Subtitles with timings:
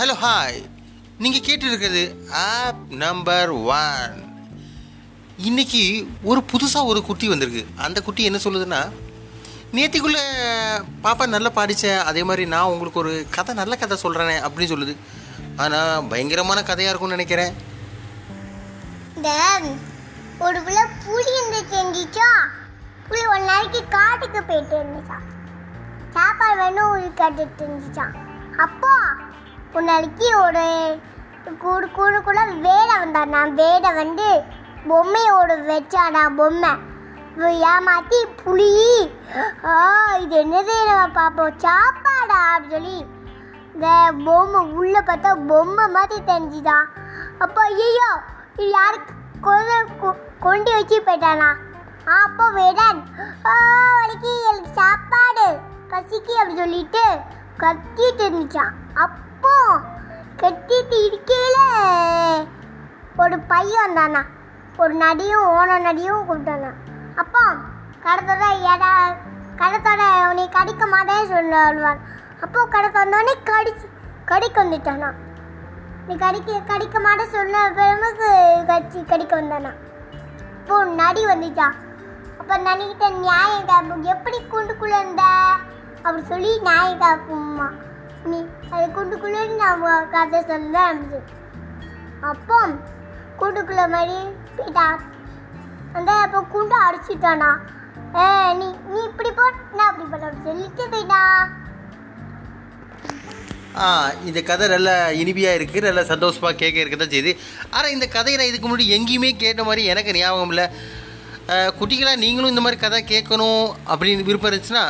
[0.00, 0.58] Hello hi
[1.18, 2.02] நீங்கள் கேட்டுருக்கிறது
[2.42, 4.14] app number one
[5.48, 5.82] இன்றைக்கி
[6.22, 7.62] ஒரு புதுசாக ஒரு குட்டி வந்திருக்கு.
[7.86, 8.80] அந்த குட்டி என்ன சொல்லுதுன்னா
[9.72, 10.22] நேத்திக்குள்ளே
[11.04, 14.94] பாப்பா நல்லா பாடிச்ச அதே மாதிரி நான் உங்களுக்கு ஒரு கதை நல்ல கதை சொல்கிறேனே அப்படின்னு சொல்லுது.
[15.56, 17.52] ஆனால் பயங்கரமான கதையாக இருக்கும்னு நினைக்கிறேன்.
[20.46, 22.30] ஒரு பிள்ளை புளி இருந்து செஞ்சிச்சா
[23.08, 25.26] புளி ஒரு நாளைக்கு காட்டுக்கு போயிட்டு இருந்துச்சான்
[26.16, 28.14] சாப்பாடு வேணும் உயிர் கட்டுட்டு இருந்துச்சான்
[28.66, 28.92] அப்போ
[29.74, 30.64] நாளைக்கு ஒரு
[31.58, 34.26] கூடு கூடு கூட வேடை வந்தானா வேடை வந்து
[34.88, 36.72] பொம்மையோட வச்சானா பொம்மை.
[37.70, 38.68] ஏமாத்தி புளி
[39.64, 39.74] ஆ
[40.16, 40.76] இது என்னது
[41.12, 42.96] பார்ப்போம் சாப்பாடா அப்படின்னு சொல்லி
[43.74, 43.88] இந்த
[44.24, 46.86] பொம்மை உள்ளே பார்த்தா பொம்மை மாதிரி தெரிஞ்சுதான்
[47.38, 48.08] அப்போ ஐயோ
[48.56, 49.76] இது யாருக்கு கொண்டு
[50.40, 51.50] கொண்டு வச்சு போயிட்டானா?
[52.20, 53.00] அப்போ வேடன்.
[53.44, 53.52] ஓ
[54.00, 55.46] வலிக்கு எனக்கு சாப்பாடு.
[55.90, 57.04] பசிக்கு அப்படி சொல்லிட்டு
[57.62, 59.18] கத்திட்டு இருந்துச்சான் அப்போ
[60.40, 62.46] கட்டிட்டு இருக்கையில்.
[63.22, 64.22] ஒரு பையன் வந்தானா?
[64.82, 66.70] ஒரு நடியும் ஓன நடியும் கூப்பிட்டானா
[67.22, 67.42] அப்போ
[68.04, 68.92] கடத்தோட எடா
[69.60, 72.00] கடத்தோட உன்னை கடிக்க மாட்டேன்னு சொல்லுவான்
[72.44, 73.86] அப்போ கடத்த வந்தோடனே கடிச்சு
[74.30, 75.10] கடிக்க வந்துட்டானா?
[76.06, 78.30] நீ கடிக்க கடிக்க மாட்டே சொன்ன பெருமைக்கு
[78.70, 79.72] கடிச்சு கடிக்க வந்தானா?
[80.60, 81.68] இப்போ நடி வந்துச்சா
[82.40, 85.24] அப்போ நடிக்கிட்ட நியாயம் கேட்போம் எப்படி கூண்டுக்குள்ளே இருந்த?
[86.04, 87.68] அப்படி சொல்லி நியாயம் கேட்போம்மா
[88.30, 88.38] நீ
[88.96, 91.20] குண்டுக்குள்ளே நான் கதை சொல்ல ஆரம்பிச்சு.
[92.30, 92.58] அப்போ
[93.40, 94.16] கூண்டுக்குள்ளே மாதிரி
[94.56, 94.86] போயிட்டா.
[95.98, 97.50] அந்த அப்போ கூண்டு அடிச்சிட்டானா.
[98.18, 98.26] ஏ
[98.60, 99.44] நீ நீ இப்படி போ
[99.78, 101.20] நான் அப்படி பண்ண சொல்லிட்டு போயிட்டா.
[103.82, 103.86] ஆ
[104.28, 104.90] இந்த கதை நல்ல
[105.22, 107.32] இனிமையாக இருக்குது நல்ல சந்தோஷமாக கேட்க இருக்க தான் செய்யுது
[107.74, 110.66] ஆனால் இந்த கதையை நான் இதுக்கு முன்னாடி எங்கேயுமே கேட்ட மாதிரி எனக்கு ஞாபகம் இல்லை.
[111.78, 114.84] குட்டிகளாக நீங்களும் இந்த மாதிரி கதை கேட்கணும் அப்படின்னு விருப்பம் இருந்துச்சுன்னா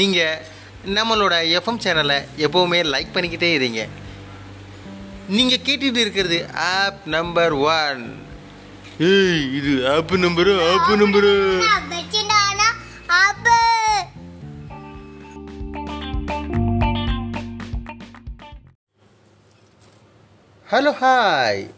[0.00, 0.40] நீங்கள்
[0.86, 3.86] நம்மளோட எஃப்எம் சேனலை எப்போவுமே லைக் பண்ணிக்கிட்டே இருங்க.
[5.28, 8.24] நீங்கள் கேட்டுட்டு இருக்கிறது ஆப் நம்பர் ஒன்
[8.98, 11.32] ஏய் இது app number app number
[20.70, 21.70] hello hi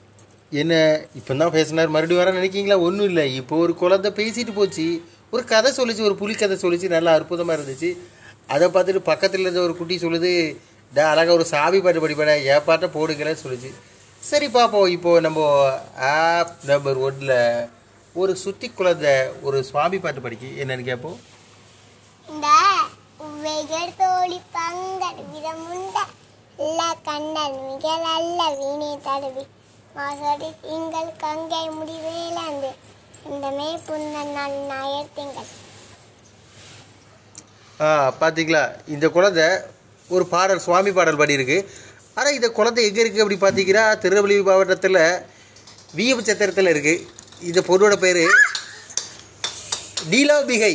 [0.51, 2.81] என்ன இப்போ தான் பேசினார் மறுபடியும் வர நினைக்கிங்களா?
[2.81, 3.35] ஒன்றும் இல்லை.
[3.35, 5.05] இப்போ ஒரு குழந்தை பேசிட்டு போச்சு.
[5.31, 6.89] ஒரு கதை சொல்லிச்சு ஒரு புலி கதை சொல்லிச்சு.
[6.89, 7.97] நல்லா அற்புதமாக இருந்துச்சு.
[8.53, 10.33] அதை பார்த்துட்டு பக்கத்தில் இருந்த ஒரு குட்டி சொல்லுது
[10.97, 13.71] டா அழகாக ஒரு சாவி பாட்டு படிப்படா என் பாட்டை போடுங்களேன்னு சொல்லுச்சு.
[14.23, 15.41] சரி பார்ப்போம் இப்போது நம்ம
[16.11, 17.39] ஆப் நம்பர் ஒன்னில்
[18.21, 20.51] ஒரு சுற்றி குழந்தை ஒரு சுவாமி பாட்டு படிக்கு.
[20.63, 21.19] என்னன்னு கேட்போம்
[22.29, 22.47] இந்த
[24.01, 25.99] தோழி பங்கல் விதமுண்ட
[27.09, 29.45] கண்ணல் மிக நல்ல வீணை தழுவி.
[29.97, 32.71] மாசடி திங்கள் கங்கை முடிவேலாந்து.
[33.31, 35.51] இந்த மே புந்த நாள் ஞாயிறு திங்கள்.
[37.81, 38.63] பார்த்தீங்களா
[38.95, 39.47] இந்த குழந்தை
[40.11, 41.59] ஒரு பாடல் சுவாமி பாடல் பாடியிருக்கு
[42.15, 45.01] ஆனால் இந்த குழந்தை எங்கே இருக்குது அப்படி பார்த்தீங்கன்னா திருநெல்வேலி மாவட்டத்தில்
[45.99, 47.05] விஎம் சத்திரத்தில் இருக்குது
[47.49, 48.25] இந்த பொண்ணோட பேர்
[50.13, 50.75] நீலாம்பிகை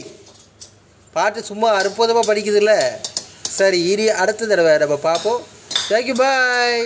[1.16, 2.74] பாட்டு சும்மா அற்புதமாக படிக்குதுல்ல.
[3.58, 5.42] சரி இனி அடுத்த தடவை நம்ம பார்ப்போம்.
[5.90, 6.84] Thank you bye